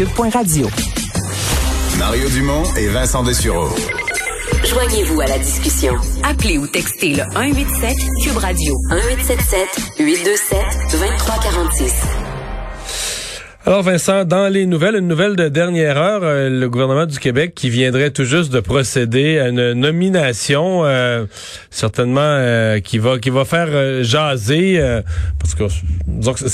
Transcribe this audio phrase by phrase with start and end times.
[0.00, 0.68] Radio.
[1.98, 3.68] Mario Dumont et Vincent Dessureau.
[4.64, 5.92] Joignez-vous à la discussion.
[6.22, 10.58] Appelez ou textez le 187 Cube Radio 1877 827
[10.92, 12.17] 2346.
[13.68, 17.52] Alors Vincent, dans les nouvelles, une nouvelle de dernière heure, euh, le gouvernement du Québec
[17.54, 21.26] qui viendrait tout juste de procéder à une nomination, euh,
[21.68, 24.80] certainement euh, qui va qui va faire jaser,
[25.38, 25.64] parce que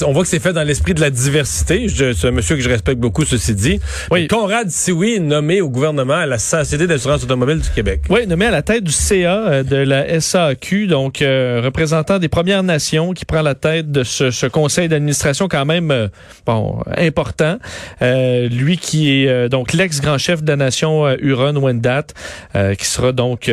[0.04, 1.86] on voit que c'est fait dans l'esprit de la diversité.
[1.88, 3.78] C'est un monsieur que je respecte beaucoup, ceci dit.
[4.10, 4.26] Oui.
[4.26, 8.00] Conrad Sioui, nommé au gouvernement à la Société d'assurance automobile du Québec.
[8.10, 13.12] Oui, nommé à la tête du CA de la SAQ, donc représentant des Premières Nations,
[13.12, 16.10] qui prend la tête de ce, ce conseil d'administration quand même,
[16.44, 17.58] bon important.
[18.02, 22.06] Euh, lui qui est euh, donc l'ex-grand chef de la nation euh, Huron-Wendat,
[22.54, 23.50] euh, qui sera donc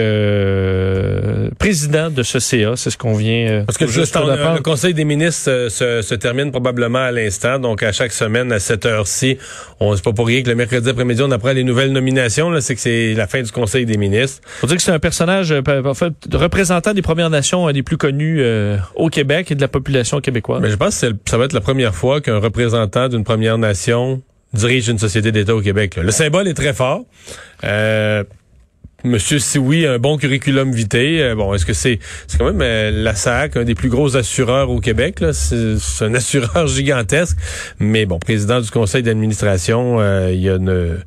[1.60, 2.76] président de ce CA.
[2.76, 3.64] C'est ce qu'on vient.
[3.66, 7.60] Parce que juste le, le Conseil des ministres se, se, termine probablement à l'instant.
[7.60, 9.38] Donc à chaque semaine à cette heure-ci,
[9.80, 12.52] on c'est pas pour rien que le mercredi après-midi on apprend les nouvelles nominations.
[12.62, 14.42] C'est que c'est la fin du Conseil des ministres.
[14.60, 18.44] Faut dire que c'est un personnage, en fait, représentant des Premières Nations, des plus connus
[18.96, 20.62] au Québec et de la population québécoise.
[20.62, 24.22] Mais je pense que ça va être la première fois qu'un représentant d'une Première Nation
[24.54, 25.96] dirige une société d'État au Québec.
[25.96, 27.06] Le symbole est très fort.
[27.64, 28.24] Euh,
[29.04, 31.22] Monsieur Sioui a un bon curriculum vitae.
[31.22, 34.16] Euh, bon, est-ce que c'est c'est quand même euh, la SAC, un des plus gros
[34.16, 37.38] assureurs au Québec C'est un assureur gigantesque,
[37.80, 40.00] mais bon, président du conseil d'administration,
[40.30, 41.00] il y a une,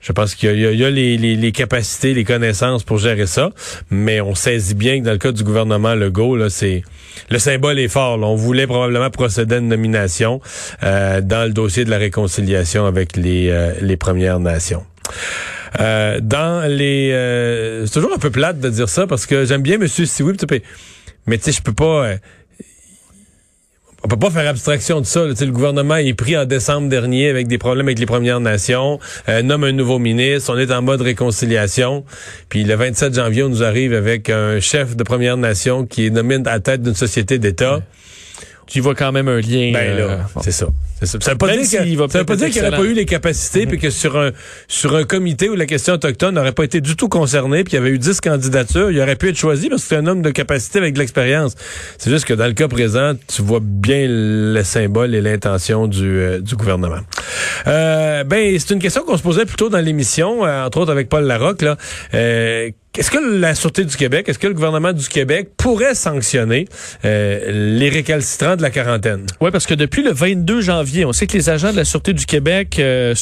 [0.00, 3.50] je pense qu'il y a, a les, capacités, les connaissances pour gérer ça,
[3.90, 6.82] mais on saisit bien que dans le cas du gouvernement Legault, là, c'est
[7.28, 8.18] le symbole est fort.
[8.20, 10.40] On voulait probablement procéder à une nomination
[10.82, 14.84] euh, dans le dossier de la réconciliation avec les, euh, les Premières Nations.
[15.78, 17.84] Euh, dans les...
[17.86, 19.86] c'est toujours un peu plate de dire ça parce que j'aime bien M.
[19.86, 20.32] Siwi,
[21.26, 22.16] mais tu sais, je peux pas
[24.02, 25.24] on peut pas faire abstraction de ça.
[25.26, 28.98] Le gouvernement est pris en décembre dernier avec des problèmes avec les Premières Nations,
[29.28, 32.04] euh, nomme un nouveau ministre, on est en mode réconciliation.
[32.48, 36.10] Puis le 27 janvier, on nous arrive avec un chef de Première Nation qui est
[36.10, 37.80] nommé à la tête d'une société d'État.
[38.66, 39.72] Tu vois quand même un lien.
[39.72, 40.68] Ben là, euh, c'est ça.
[41.02, 43.78] Ça veut pas dire qu'il veut pas dire qu'il n'aurait pas eu les capacités, puis
[43.78, 44.30] que sur un
[44.68, 47.76] sur un comité où la question autochtone n'aurait pas été du tout concernée, puis il
[47.76, 50.22] y avait eu 10 candidatures, il aurait pu être choisi parce que c'est un homme
[50.22, 51.54] de capacité avec de l'expérience.
[51.98, 56.04] C'est juste que dans le cas présent, tu vois bien le symbole et l'intention du,
[56.04, 57.00] euh, du gouvernement.
[57.66, 61.08] Euh, ben, c'est une question qu'on se posait plutôt dans l'émission, euh, entre autres avec
[61.08, 61.62] Paul Larocque.
[61.62, 61.76] Là.
[62.98, 66.66] Est-ce que la Sûreté du Québec, est-ce que le gouvernement du Québec pourrait sanctionner
[67.04, 69.26] euh, les récalcitrants de la quarantaine?
[69.40, 72.14] Oui, parce que depuis le 22 janvier, on sait que les agents de la Sûreté
[72.14, 73.14] du Québec euh,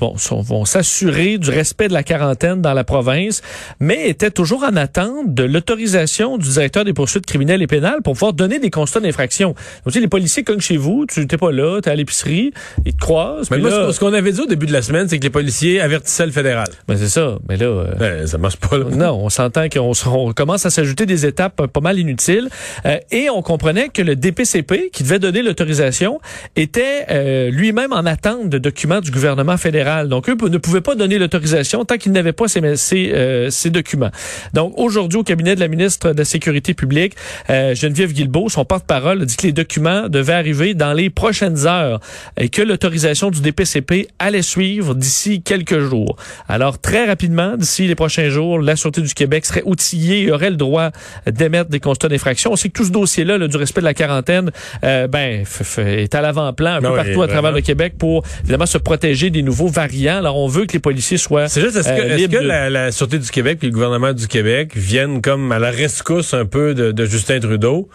[0.00, 3.42] bon, vont s'assurer du respect de la quarantaine dans la province,
[3.80, 8.14] mais étaient toujours en attente de l'autorisation du directeur des poursuites criminelles et pénales pour
[8.14, 9.54] pouvoir donner des constats d'infraction.
[9.84, 12.54] Donc, les policiers cognent chez vous, tu n'étais pas là, tu es à l'épicerie,
[12.86, 13.50] ils te croisent.
[13.50, 16.24] Mais ce qu'on avait dit au début de la semaine, c'est que les policiers avertissaient
[16.24, 16.68] le fédéral.
[16.88, 17.66] Ben c'est ça, mais là...
[17.66, 21.80] Euh, ben, ça marche pas, là on s'entend qu'on commence à s'ajouter des étapes pas
[21.80, 22.48] mal inutiles.
[22.86, 26.20] Euh, et on comprenait que le DPCP, qui devait donner l'autorisation,
[26.56, 30.08] était euh, lui-même en attente de documents du gouvernement fédéral.
[30.08, 34.10] Donc, eux ne pouvaient pas donner l'autorisation tant qu'ils n'avaient pas ces, euh, ces, documents.
[34.52, 37.14] Donc, aujourd'hui, au cabinet de la ministre de la Sécurité publique,
[37.48, 42.00] Geneviève Guilbeault, son porte-parole, a dit que les documents devaient arriver dans les prochaines heures
[42.36, 46.16] et que l'autorisation du DPCP allait suivre d'ici quelques jours.
[46.48, 50.56] Alors, très rapidement, d'ici les prochains jours, la Sûreté du Québec serait outillé aurait le
[50.56, 50.90] droit
[51.26, 52.52] d'émettre des constats d'infraction.
[52.52, 54.50] On sait que tout ce dossier-là du respect de la quarantaine
[54.84, 55.44] euh, ben,
[55.78, 59.42] est à l'avant-plan un peu partout à travers le Québec pour évidemment se protéger des
[59.42, 60.18] nouveaux variants.
[60.18, 62.92] Alors on veut que les policiers soient C'est juste, est-ce que, euh, que la, la,
[62.92, 66.74] Sûreté du Québec et le gouvernement du Québec viennent comme à la rescousse un peu
[66.74, 67.88] de, de Justin Trudeau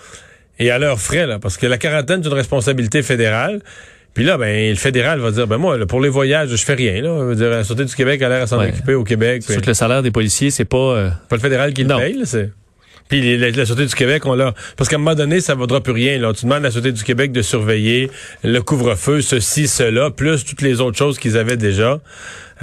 [0.60, 3.62] et à leurs frais, là, parce que la quarantaine est une responsabilité fédérale.
[4.18, 7.04] Puis là, ben, le fédéral va dire, ben moi, pour les voyages, je fais rien.
[7.04, 7.36] Là.
[7.36, 9.44] dire, la Sûreté du Québec a l'air à s'en occuper au Québec.
[9.46, 10.78] C'est que le salaire des policiers, c'est pas...
[10.78, 12.50] Euh, pas le fédéral qui le paye, c'est...
[13.10, 14.56] Puis la, Sûreté du Québec, on l'a...
[14.76, 16.18] Parce qu'à un moment donné, ça ne vaudra plus rien.
[16.18, 16.34] Là.
[16.34, 18.10] Tu demandes à la Sûreté du Québec de surveiller
[18.44, 22.00] le couvre-feu, ceci, cela, plus toutes les autres choses qu'ils avaient déjà.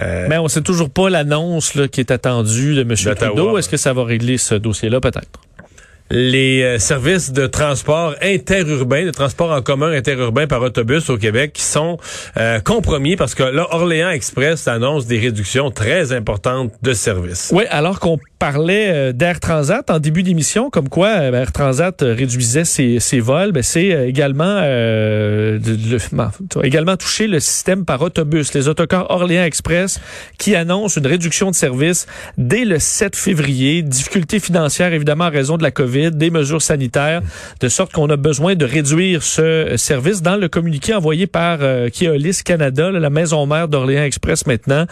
[0.01, 3.15] Euh, Mais on sait toujours pas l'annonce qui est attendue de M.
[3.15, 3.59] Trudeau.
[3.59, 5.39] Est-ce que ça va régler ce dossier-là, peut-être?
[6.11, 11.53] Les euh, services de transport interurbain, de transport en commun interurbain par autobus au Québec
[11.55, 11.99] qui sont
[12.37, 17.51] euh, compromis parce que là, Orléans Express annonce des réductions très importantes de services.
[17.55, 22.03] Oui, alors qu'on parlait euh, d'Air Transat en début d'émission, comme quoi euh, Air Transat
[22.03, 23.53] euh, réduisait ses, ses vols.
[23.53, 28.53] Ben, c'est également euh, de- également touché le système par autobus.
[28.53, 29.99] Les autocars Orléans Express
[30.37, 32.07] qui annoncent une réduction de service
[32.37, 33.81] dès le 7 février.
[33.81, 37.23] Difficultés financières, évidemment, en raison de la COVID, des mesures sanitaires,
[37.61, 40.21] de sorte qu'on a besoin de réduire ce service.
[40.21, 44.85] Dans le communiqué envoyé par euh, Keolis Canada, la maison mère d'Orléans Express maintenant,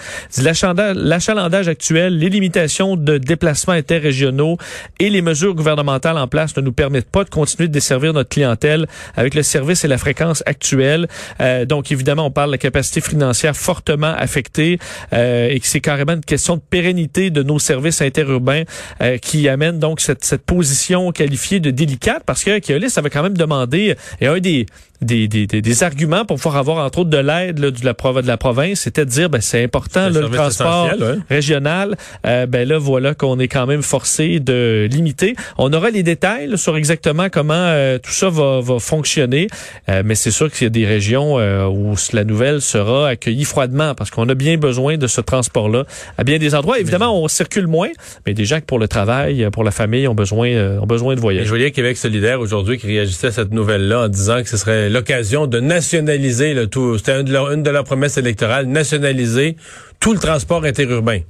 [0.43, 4.57] l'achalandage actuel, les limitations de déplacements interrégionaux
[5.01, 8.29] et les mesures gouvernementales en place ne nous permettent pas de continuer de desservir notre
[8.29, 8.87] clientèle
[9.17, 11.09] avec le service et la fréquence actuelle.
[11.41, 14.79] Euh, donc, évidemment, on parle de la capacité financière fortement affectée
[15.13, 18.63] euh, et que c'est carrément une question de pérennité de nos services interurbains
[19.01, 23.25] euh, qui amène donc cette, cette position qualifiée de délicate parce que Keolis avait quand
[23.25, 24.67] même demandé, et un des
[25.03, 27.93] des, des, des, des arguments pour pouvoir avoir entre autres de l'aide là, de, la,
[28.23, 30.91] de la province, c'était de dire ben c'est important Le là, le transport
[31.29, 31.97] régional.
[32.27, 35.35] Euh, ben là voilà qu'on est quand même forcé de limiter.
[35.59, 39.49] On aura les détails là, sur exactement comment euh, tout ça va, va fonctionner,
[39.89, 43.45] Euh, mais c'est sûr qu'il y a des régions euh, où la nouvelle sera accueillie
[43.45, 45.85] froidement parce qu'on a bien besoin de ce transport-là
[46.19, 46.79] à bien des endroits.
[46.79, 47.89] Évidemment, on circule moins,
[48.27, 51.15] mais des gens qui pour le travail, pour la famille, ont besoin euh, ont besoin
[51.15, 51.45] de Et voyager.
[51.45, 54.89] je voyais Québec solidaire aujourd'hui qui réagissait à cette nouvelle-là en disant que ce serait
[54.93, 56.99] l'occasion de nationaliser le tout.
[56.99, 59.57] C'était une de, leurs- une de leurs promesses électorales, nationaliser
[60.01, 61.21] tout le transport interurbain.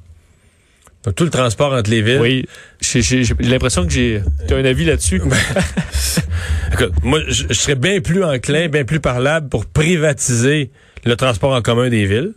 [1.04, 2.20] Donc, tout le transport entre les villes.
[2.20, 2.46] Oui,
[2.80, 5.20] j'ai l'impression que j'ai as un avis là-dessus?
[6.72, 10.70] Écoute, moi, je, je serais bien plus enclin, bien plus parlable pour privatiser
[11.04, 12.32] le transport en commun des villes.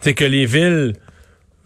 [0.00, 0.94] C'est que les villes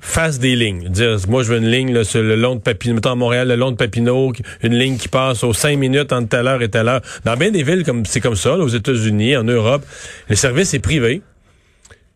[0.06, 0.88] fassent des lignes.
[0.88, 3.48] Dire, moi, je veux une ligne là, sur le long de Papineau, mettons à Montréal,
[3.48, 4.32] le long de Papineau,
[4.62, 7.02] une ligne qui passe aux cinq minutes entre telle heure et telle heure.
[7.24, 9.84] Dans bien des villes, comme c'est comme ça, là, aux États-Unis, en Europe,
[10.28, 11.22] le service est privé.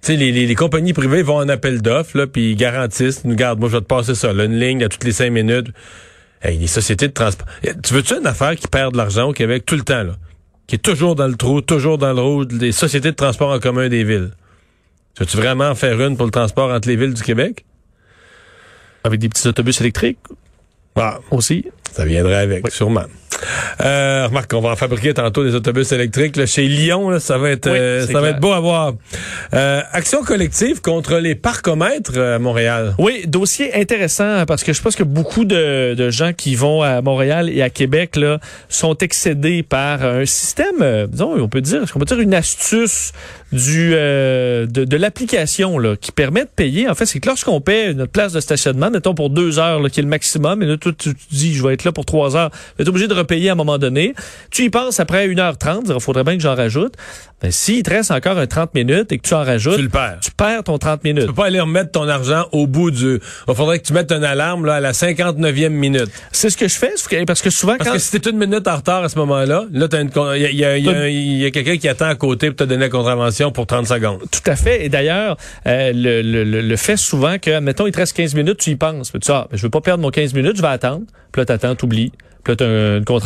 [0.02, 3.34] Tu sais, les, les, les compagnies privées vont en appel d'offres, puis ils garantissent, nous
[3.34, 5.66] garde, moi, je vais te passer ça, là, une ligne à toutes les cinq minutes.
[6.42, 7.46] Hey, les sociétés de transport.
[7.64, 10.14] Eh, Tu veux-tu une affaire qui perd de l'argent au Québec tout le temps, là?
[10.66, 13.58] Qui est toujours dans le trou, toujours dans le rouge, des sociétés de transport en
[13.58, 14.30] commun des villes.
[15.16, 17.64] Tu veux-tu vraiment en faire une pour le transport entre les villes du Québec?
[19.04, 20.18] Avec des petits autobus électriques?
[20.96, 21.66] Ah, aussi?
[21.92, 23.04] ça viendrait avec, sûrement.
[23.80, 26.36] Euh, remarque, on va en fabriquer tantôt des autobus électriques.
[26.36, 28.94] Là, chez Lyon, là, ça va être, Oui, euh, ça va être beau à voir.
[29.54, 32.94] Euh, action collective contre les parcomètres euh, à Montréal.
[32.98, 37.00] Oui, dossier intéressant parce que je pense que beaucoup de, de gens qui vont à
[37.02, 38.38] Montréal et à Québec là
[38.68, 43.12] sont excédés par un système, euh, disons, on peut dire, on peut dire une astuce
[43.52, 46.88] du euh, de, de l'application là qui permet de payer.
[46.88, 49.88] En fait, c'est que lorsqu'on paie notre place de stationnement, mettons pour deux heures là,
[49.88, 52.04] qui est le maximum, et là toi, tu, tu dis je vais être là pour
[52.04, 53.14] trois heures, tu es obligé de
[53.48, 54.14] à un moment donné.
[54.50, 56.94] Tu y penses après 1h30, il faudrait bien que j'en rajoute.
[57.42, 59.88] Ben, s'il te reste encore un 30 minutes et que tu en rajoutes, Tu le
[59.88, 60.18] perds.
[60.22, 61.22] tu perds ton 30 minutes.
[61.22, 63.18] Tu peux pas aller remettre ton argent au bout du...
[63.48, 66.08] Il faudrait que tu mettes une alarme là, à la 59e minute.
[66.32, 66.92] C'est ce que je fais,
[67.24, 69.64] parce que souvent Parce quand que si t'es une minute en retard à ce moment-là,
[69.72, 71.50] là, t'as une il y a, il y a- il y a- il y a
[71.50, 74.20] quelqu'un qui attend à côté pour te donner la contravention pour 30 secondes.
[74.30, 74.84] Tout à fait.
[74.84, 78.34] Et d'ailleurs, euh, le, le, le, le fait souvent que, admettons, il te reste 15
[78.34, 79.12] minutes, tu y penses.
[79.12, 81.04] Tu dis, ah, ben, je veux pas perdre mon 15 minutes, je vais attendre.
[81.32, 82.12] Puis là, t'attends, t'oublies.
[82.42, 82.66] Puis là, t'as
[82.98, 83.19] une contravention.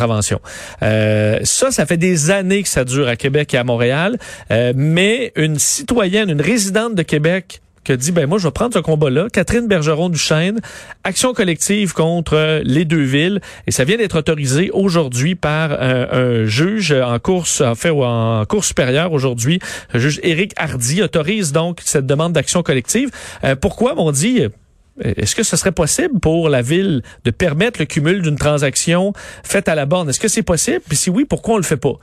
[0.83, 4.17] Euh, ça, ça fait des années que ça dure à Québec et à Montréal.
[4.51, 8.73] Euh, mais une citoyenne, une résidente de Québec qui dit, ben moi, je vais prendre
[8.73, 9.27] ce combat-là.
[9.31, 10.59] Catherine Bergeron-Duchesne,
[11.03, 13.39] action collective contre les deux villes.
[13.67, 17.91] Et ça vient d'être autorisé aujourd'hui par un, juge en course, en fait,
[18.61, 19.59] supérieure aujourd'hui.
[19.93, 23.11] Le juge Éric Hardy autorise donc cette demande d'action collective.
[23.43, 24.47] Euh, pourquoi, on dit...
[25.03, 29.13] euh, Est-ce que ce serait possible pour la ville de permettre le cumul d'une transaction
[29.43, 30.09] faite à la borne?
[30.09, 30.81] Est-ce que c'est possible?
[30.87, 31.93] Puis si oui, pourquoi on le fait pas?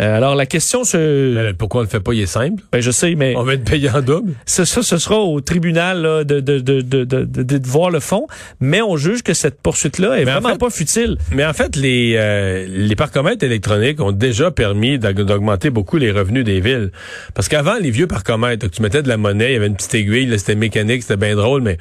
[0.00, 1.34] Euh, alors la question se...
[1.34, 2.12] Mais là, pourquoi on le fait pas?
[2.14, 2.62] Il est simple.
[2.72, 4.32] Ben, je sais, mais On va être payé en double.
[4.46, 7.90] ça, ça, ce sera au tribunal là, de, de, de, de, de, de- de voir
[7.90, 8.26] le fond,
[8.60, 11.18] mais on juge que cette poursuite-là est Mais en vraiment fait- pas futile.
[11.32, 16.10] Mais en fait, les, euh, les parcomètres électroniques ont déjà permis d'aug- d'augmenter beaucoup les
[16.10, 16.90] revenus des villes.
[17.34, 19.94] Parce qu'avant, les vieux parcomètres, tu mettais de la monnaie, il y avait une petite
[19.94, 21.78] aiguille, c'était mécanique, c'était bien drôle, mais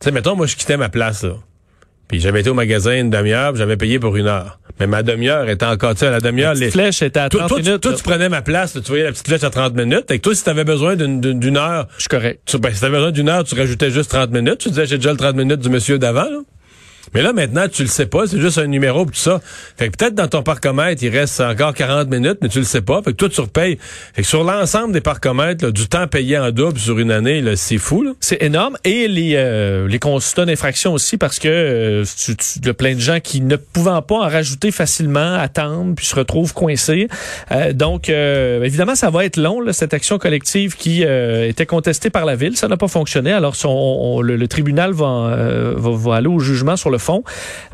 [0.00, 1.34] tu sais, mettons, moi, je quittais ma place, là.
[2.08, 4.58] Puis j'avais été au magasin une demi-heure, j'avais payé pour une heure.
[4.80, 6.66] Mais ma demi-heure était encore, tu sais, à la demi-heure, La les...
[6.66, 7.80] petite flèche était à 30 Toi, minutes.
[7.82, 10.10] toi, tu prenais ma place, là, tu voyais la petite flèche à 30 minutes.
[10.10, 12.40] Et que toi, si t'avais besoin d'une heure, Je suis correct.
[12.46, 14.58] tu, ben, si t'avais besoin d'une heure, tu rajoutais juste 30 minutes.
[14.58, 16.38] Tu disais, j'ai déjà le 30 minutes du monsieur d'avant, là.
[17.14, 19.40] Mais là, maintenant, tu le sais pas, c'est juste un numéro tout ça.
[19.76, 22.82] Fait que peut-être dans ton parcomètre, il reste encore 40 minutes, mais tu le sais
[22.82, 23.02] pas.
[23.02, 23.78] Fait que toi, tu repayes.
[24.14, 27.42] Fait que sur l'ensemble des parcomètres, là, du temps payé en double sur une année,
[27.56, 28.14] c'est fou.
[28.20, 28.76] C'est énorme.
[28.84, 32.94] Et les, euh, les constats d'infraction aussi, parce que euh, tu, tu, y a plein
[32.94, 37.08] de gens qui ne pouvant pas en rajouter facilement, attendent, puis se retrouvent coincés.
[37.50, 41.66] Euh, donc, euh, évidemment, ça va être long, là, cette action collective qui euh, était
[41.66, 42.56] contestée par la Ville.
[42.56, 43.32] Ça n'a pas fonctionné.
[43.32, 45.36] Alors, si on- le, le tribunal va,
[45.76, 47.24] va, va aller au jugement sur le font.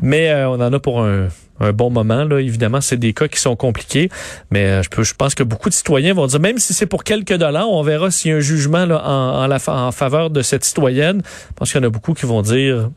[0.01, 1.27] Mais euh, on en a pour un,
[1.59, 2.23] un bon moment.
[2.23, 2.39] Là.
[2.39, 4.09] Évidemment, c'est des cas qui sont compliqués,
[4.51, 6.85] mais euh, je, peux, je pense que beaucoup de citoyens vont dire, même si c'est
[6.87, 9.91] pour quelques dollars, on verra s'il y a un jugement là, en, en, la, en
[9.91, 11.21] faveur de cette citoyenne.
[11.25, 12.89] Je pense qu'il y en a beaucoup qui vont dire,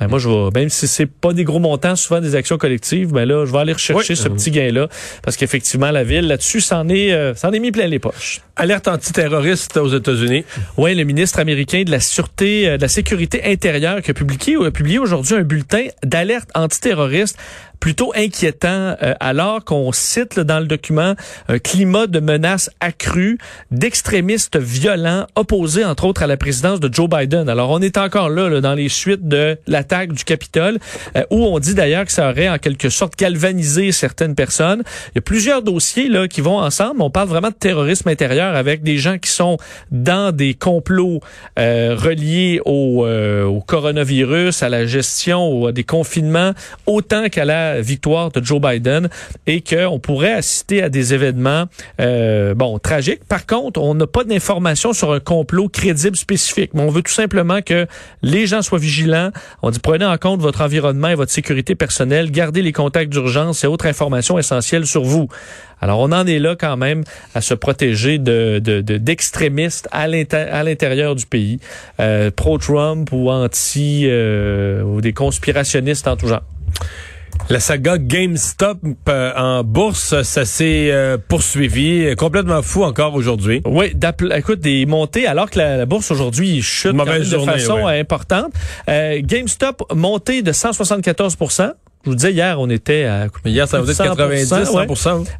[0.00, 3.12] ben moi, je vais, même si c'est pas des gros montants, souvent des actions collectives,
[3.12, 4.16] ben là, je vais aller rechercher Oui.
[4.16, 4.88] ce petit gain-là,
[5.22, 8.40] parce qu'effectivement, la ville, là-dessus, s'en est, euh, s'en est mis plein les poches.
[8.56, 10.44] Alerte antiterroriste aux États-Unis.
[10.76, 14.56] Oui, le ministre américain de la Sûreté, euh, de la Sécurité intérieure qui a publié,
[14.64, 17.36] a publié aujourd'hui un bulletin d'alerte antiterroriste
[17.84, 21.14] plutôt inquiétant, euh, alors qu'on cite dans le document
[21.48, 23.36] un climat de menaces accrues
[23.70, 27.48] d'extrémistes violents opposés entre autres à la présidence de Joe Biden.
[27.48, 30.78] Alors on est encore là, là, dans les suites de l'attaque du Capitole,
[31.16, 34.82] euh, où on dit d'ailleurs que ça aurait en quelque sorte galvanisé certaines personnes.
[35.08, 37.02] Il y a plusieurs dossiers là qui vont ensemble.
[37.02, 39.58] On parle vraiment de terrorisme intérieur avec des gens qui sont
[39.90, 41.20] dans des complots
[41.58, 46.52] euh, reliés au, euh, au coronavirus, à la gestion, ou à des confinements,
[46.86, 49.08] autant qu'à la victoire de Joe Biden,
[49.46, 51.64] et qu'on pourrait assister à des événements
[52.00, 53.24] euh, bon tragiques.
[53.28, 57.12] Par contre, on n'a pas d'informations sur un complot crédible spécifique, mais on veut tout
[57.12, 57.86] simplement que
[58.22, 59.30] les gens soient vigilants.
[59.62, 63.64] On dit prenez en compte votre environnement et votre sécurité personnelle, gardez les contacts d'urgence
[63.64, 65.28] et autres informations essentielles sur vous.
[65.80, 67.04] Alors, on en est là quand même
[67.34, 71.58] à se protéger de, de, de- d'extrémistes à, l'intérieur du pays,
[72.00, 76.42] euh, pro-Trump ou anti euh, ou des conspirationnistes en tout genre.
[77.50, 78.78] La saga GameStop
[79.08, 83.60] euh, en bourse, ça s'est euh, poursuivi, complètement fou encore aujourd'hui.
[83.66, 83.92] Oui,
[84.34, 87.98] écoute, des montées, alors que la, la bourse aujourd'hui chute Une quand de façon ouais.
[87.98, 88.52] euh, importante.
[88.88, 91.36] Euh, GameStop montée de 174
[92.04, 94.86] Je vous disais, hier, on était à hier, ça vous être 90, 100 ouais.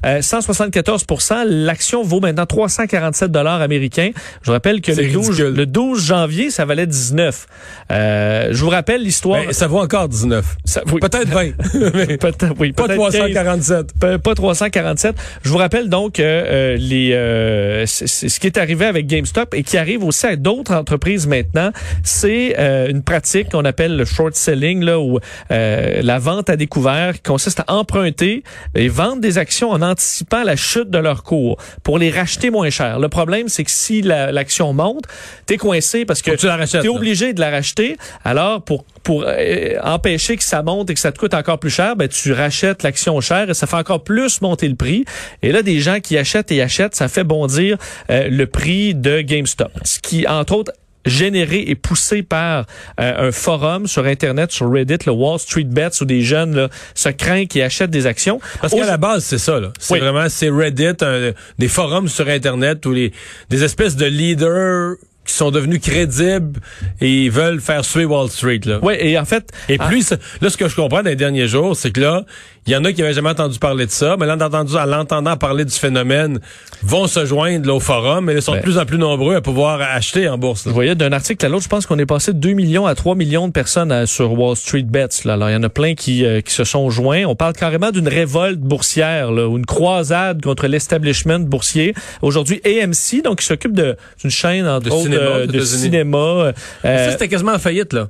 [0.07, 4.11] Euh, 174% L'action vaut maintenant 347 dollars américains.
[4.43, 5.55] Je vous rappelle que le 12, ridicule.
[5.55, 7.47] le 12 janvier, ça valait 19.
[7.91, 9.45] Euh, je vous rappelle l'histoire.
[9.45, 10.57] Ben, ça vaut encore 19.
[10.65, 11.01] Ça- oui.
[11.01, 11.51] Peut-être 20.
[11.95, 13.15] mais Peut-être, oui, pas peut-être 15.
[13.15, 13.93] 347.
[13.99, 15.17] Pas, pas 347.
[15.43, 19.63] Je vous rappelle donc que euh, les euh, ce qui est arrivé avec GameStop et
[19.63, 21.71] qui arrive aussi à d'autres entreprises maintenant,
[22.03, 25.19] c'est euh, une pratique qu'on appelle le short selling là où
[25.51, 28.43] euh, la vente à découvert qui consiste à emprunter
[28.75, 32.71] et vendre des actions en anticipant la chute de leur cours pour les racheter moins
[32.71, 32.99] cher.
[32.99, 35.05] Le problème c'est que si la- l'action monte,
[35.47, 36.95] t'es coincé parce que tu la rachètes, t'es là.
[36.95, 37.97] obligé de la racheter.
[38.25, 41.69] Alors pour pour euh, empêcher que ça monte et que ça te coûte encore plus
[41.71, 45.05] cher, ben tu rachètes l'action chère et ça fait encore plus monter le prix.
[45.43, 47.77] Et là, des gens qui achètent et achètent, ça fait bondir
[48.09, 49.71] euh, le prix de GameStop.
[49.85, 50.73] Ce qui, entre autres,
[51.07, 52.67] généré et poussé par
[53.01, 56.69] euh, un forum sur Internet, sur Reddit, le Wall Street Bets, où des jeunes là,
[56.95, 58.41] se craignent qui achètent des actions.
[58.61, 59.61] Parce qu'à la base, c'est ça.
[59.61, 59.69] là.
[59.79, 60.01] C'est Oui.
[60.01, 63.13] vraiment, c'est Reddit, un- des forums sur Internet où les,
[63.51, 64.97] des espèces de leaders
[65.27, 66.61] qui sont devenus crédibles
[67.01, 68.61] et veulent faire suer Wall Street.
[68.65, 68.79] Là.
[68.85, 71.49] Ouais, et en fait, Et ah, ça- là, ce que je comprends dans les derniers
[71.49, 72.25] jours, c'est que là,
[72.67, 74.75] il y en a qui avaient jamais entendu parler de ça, mais là, en entendu,
[74.77, 76.41] en l'entendant parler du phénomène,
[76.83, 78.59] vont se joindre là, au forum, et ils sont Ben.
[78.59, 80.65] de plus en plus nombreux à pouvoir acheter en bourse.
[80.65, 80.71] là.
[80.71, 82.95] Je voyais d'un article à l'autre, je pense qu'on est passé de 2 millions à
[82.95, 85.09] 3 millions de personnes à- sur Wall Street Bets.
[85.25, 85.35] Là.
[85.35, 87.25] Alors, il y en a plein qui, euh, qui se sont joints.
[87.27, 91.95] On parle carrément d'une révolte boursière, là, ou une croisade contre l'establishment boursier.
[92.23, 93.95] Aujourd'hui, AMC, donc, qui s'occupe d'une
[94.31, 96.17] chaîne, entre De autres, cinéma euh, de cinéma.
[96.19, 96.53] euh,
[96.83, 98.09] Ça, c'était quasiment en faillite, là.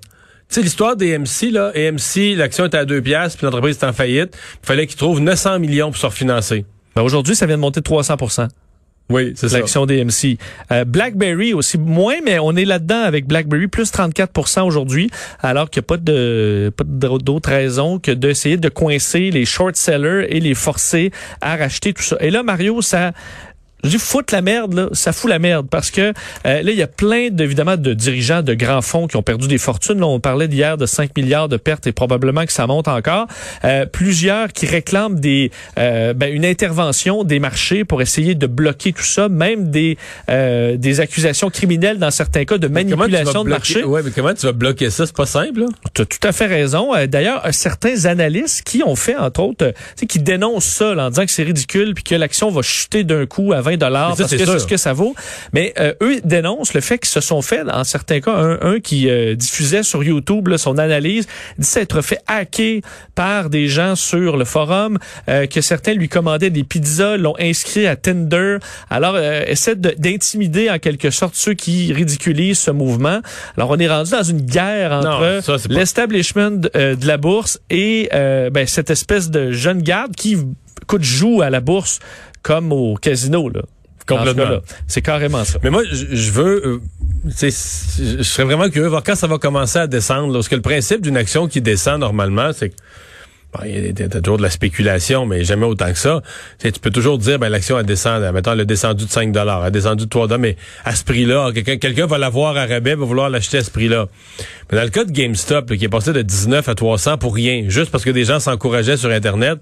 [0.49, 3.87] Tu sais, l'histoire des AMC, là, AMC, l'action était à 2 piastres, puis l'entreprise était
[3.87, 4.37] en faillite.
[4.62, 6.64] Il fallait qu'ils trouvent 900 millions pour se refinancer.
[6.94, 8.49] ben, Aujourd'hui, ça vient de monter de 300%
[9.08, 9.58] Oui, c'est ça.
[9.58, 10.37] l'action des MC.
[10.70, 15.11] Euh, BlackBerry aussi moins, mais on est là-dedans avec BlackBerry plus 34% aujourd'hui,
[15.42, 19.76] alors qu'il n'y a pas de pas d'autre raison que d'essayer de coincer les short
[19.76, 22.16] sellers et les forcer à racheter tout ça.
[22.20, 23.12] Et là, Mario, ça
[23.84, 26.12] je dis foutre la merde là, ça fout la merde parce que euh,
[26.44, 29.48] là il y a plein de, évidemment de dirigeants de grands fonds qui ont perdu
[29.48, 30.00] des fortunes.
[30.00, 33.26] Là, on parlait d'hier de 5 milliards de pertes et probablement que ça monte encore.
[33.64, 38.92] Euh, plusieurs qui réclament des euh, ben, une intervention des marchés pour essayer de bloquer
[38.92, 39.98] tout ça, même des
[40.28, 43.84] euh, des accusations criminelles dans certains cas de manipulation de marché.
[43.84, 45.06] Ouais, mais comment tu vas bloquer ça?
[45.06, 45.64] C'est pas simple.
[45.92, 46.94] Tu as tout à fait raison.
[46.94, 49.72] Euh, D'ailleurs, euh, certains analystes qui ont fait, entre autres,
[50.08, 53.26] qui dénoncent ça là, en disant que c'est ridicule puis que l'action va chuter d'un
[53.26, 55.14] coup à 20 dollars Mais ça, parce que c'est ce que ça vaut.
[55.52, 58.81] Mais euh, eux dénoncent le fait qu'ils se sont fait, en certains cas, un, un
[58.81, 61.26] qui euh, diffusait sur YouTube là, son analyse,
[61.59, 62.81] dit s'être fait hacker
[63.14, 67.87] par des gens sur le forum, euh, que certains lui commandaient des pizzas, l'ont inscrit
[67.87, 68.59] à Tinder.
[68.90, 73.21] Alors, euh, essaie de- d'intimider en quelque sorte ceux qui ridiculisent ce mouvement.
[73.57, 75.21] Alors, on est rendu dans une guerre entre
[75.69, 80.37] l'establishment euh, de la bourse et euh, ben, cette espèce de jeune garde qui
[80.83, 82.00] écoute, joue à la bourse
[82.44, 83.48] comme au casino.
[83.48, 83.62] Là.
[84.06, 84.60] Complètement.
[84.86, 85.58] C'est carrément ça.
[85.64, 86.80] Mais moi, je, veux, euh,
[87.26, 90.28] je serais vraiment curieux de voir quand ça va commencer à descendre.
[90.28, 90.34] là.
[90.34, 92.76] Parce que le principe d'une action qui descend normalement, c'est que
[93.64, 96.23] il y a toujours de la spéculation, mais jamais autant que ça.
[96.58, 99.32] Tu tu peux toujours dire, ben l'action a descendu, mettons, elle a descendu de 5
[99.32, 102.56] dollars, elle a descendu de 3 dollars, mais à ce prix-là, quelqu'un quelqu'un va l'avoir
[102.56, 104.06] à rabais, va vouloir l'acheter à ce prix-là.
[104.70, 107.64] Mais dans le cas de GameStop, qui est passé de 19 à 300 pour rien,
[107.68, 109.58] juste parce que des gens s'encourageaient sur Internet,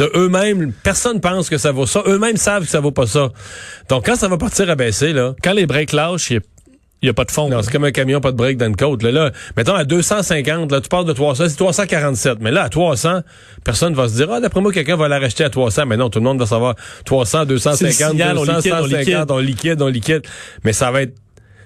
[0.00, 3.30] eux-mêmes, personne pense que ça vaut ça, eux-mêmes savent que ça vaut pas ça.
[3.88, 6.40] Donc quand ça va partir à baisser, là, Quand les breaks lâchent, il
[7.02, 7.48] n'y a, pas de fond.
[7.48, 9.02] non, c'est comme un camion, pas de break dans une côte.
[9.02, 12.38] Là, là, mettons à 250, là, tu pars de 300, c'est 347.
[12.40, 13.20] Mais là, à 300,
[13.64, 15.86] personne va se dire, ah, d'après moi, quelqu'un va la racheter à 300.
[15.86, 16.74] Mais non, tout le monde va savoir
[17.04, 20.22] 300, 250, signal, on 200, liquide, on 150, on liquide, on liquide.
[20.64, 21.14] Mais ça va être,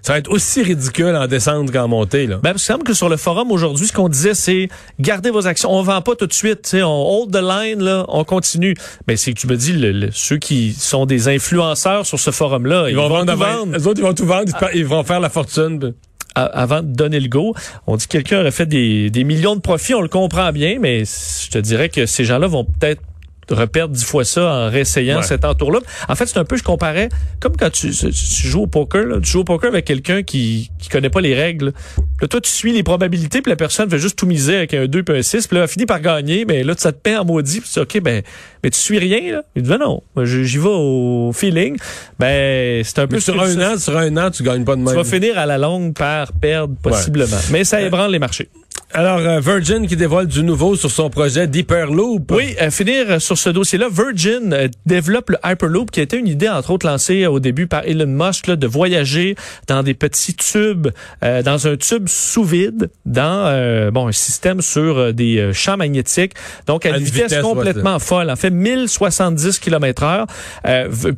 [0.02, 2.38] ça va être aussi ridicule en descente qu'en montée, là.
[2.42, 4.68] Ben, il me semble que sur le forum aujourd'hui, ce qu'on disait, c'est
[4.98, 5.70] gardez vos actions.
[5.72, 6.74] On vend pas tout de suite.
[6.74, 6.86] On
[7.22, 8.74] hold the line, là, on continue.
[9.06, 12.30] Mais c'est que tu me dis, le- le- ceux qui sont des influenceurs sur ce
[12.32, 14.78] forum-là, ils, Ils vont, vendre, tout avant- vendre eux autres, ils vont tout vendre, ils-
[14.80, 15.94] ils vont faire la fortune.
[16.34, 17.54] avant de donner le go.
[17.86, 20.78] On dit que quelqu'un aurait fait des, des millions de profits, on le comprend bien,
[20.80, 23.02] mais je te dirais que ces gens-là vont peut-être
[23.50, 25.22] reperdre dix fois ça en réessayant Ouais.
[25.22, 25.80] cet entour-là.
[26.08, 27.08] En fait, c'est un peu, je comparais,
[27.40, 30.22] comme quand tu, tu- tu joues au poker, là, tu joues au poker avec quelqu'un
[30.22, 31.72] qui qui connaît pas les règles.
[32.20, 34.86] Là, toi, tu suis les probabilités, puis la personne fait juste tout miser avec un
[34.86, 37.16] 2 puis un 6, puis là, elle finit par gagner, mais là, ça te paie
[37.16, 38.22] en maudit, puis tu dis, OK, ben,
[38.64, 39.42] mais tu suis rien, là?
[39.56, 41.76] Il dit, ben non, j'y vais au feeling.
[42.18, 44.76] Ben, c'est un peu Mais sur un tu- an, sur un an, tu gagnes pas
[44.76, 44.94] de tu même.
[44.96, 47.36] vas finir à la longue par perdre, possiblement.
[47.50, 48.48] Mais ça ébranle les marchés.
[48.94, 52.30] Alors, euh, Virgin qui dévoile du nouveau sur son projet d'Hyperloop.
[52.30, 56.28] Oui, euh, finir euh, sur ce dossier-là, Virgin euh, développe le Hyperloop, qui été une
[56.28, 59.34] idée, entre autres, lancée au début par Elon Musk, là, de voyager
[59.66, 60.88] dans des petits tubes,
[61.24, 66.34] euh, dans un tube sous vide, dans euh, bon un système sur des champs magnétiques,
[66.66, 68.30] donc à, une une vitesse, vitesse, complètement folle.
[68.30, 70.26] En fait, 1070 km heure.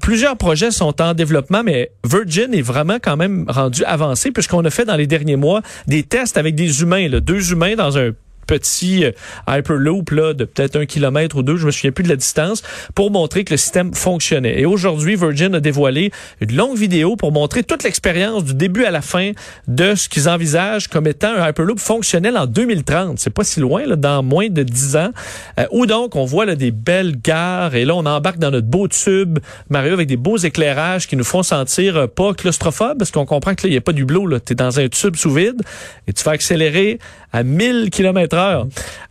[0.00, 4.70] Plusieurs projets sont en développement, mais Virgin est vraiment quand même rendu avancé, puisqu'on a
[4.70, 8.12] fait dans les derniers mois des tests avec des humains, là, deux humains dans un
[8.46, 9.12] petit euh,
[9.48, 12.62] Hyperloop là, de peut-être un kilomètre ou deux, je me souviens plus de la distance,
[12.94, 14.60] pour montrer que le système fonctionnait.
[14.60, 16.10] Et aujourd'hui, Virgin a dévoilé
[16.40, 19.32] une longue vidéo pour montrer toute l'expérience du début à la fin
[19.68, 23.18] de ce qu'ils envisagent comme étant un Hyperloop fonctionnel en 2030.
[23.18, 25.10] C'est pas si loin, là, dans moins de 10 ans.
[25.58, 28.66] Euh, où donc, on voit là, des belles gares et là, on embarque dans notre
[28.66, 33.10] beau tube, Mario, avec des beaux éclairages qui nous font sentir euh, pas claustrophobe, parce
[33.10, 34.14] qu'on comprend que là, il n'y a pas du bleu.
[34.44, 35.62] Tu es dans un tube sous vide
[36.06, 36.98] et tu fais accélérer
[37.32, 38.33] à 1000 km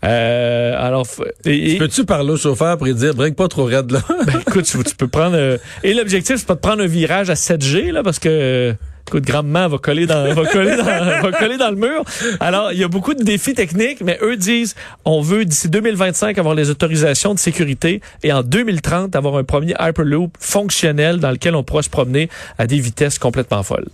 [0.04, 3.66] Euh, alors, f- et- et- Peux-tu parler au chauffeur pour lui dire, break pas trop
[3.66, 4.02] raide, là?
[4.26, 5.36] ben, écoute, tu, tu peux prendre.
[5.38, 8.30] euh, et l'objectif, c'est pas de prendre un virage à 7G, là, parce que.
[8.30, 8.74] euh,
[9.06, 10.86] Écoute, grandement va coller dans va coller dans,
[11.22, 12.06] va coller dans le mur.
[12.40, 16.38] Alors, il y a beaucoup de défis techniques, mais eux disent on veut d'ici 2025
[16.38, 21.54] avoir les autorisations de sécurité et en 2030 avoir un premier Hyperloop fonctionnel dans lequel
[21.54, 23.90] on pourra se promener à des vitesses complètement folles.